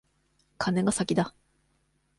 [0.57, 1.35] カネが先だ。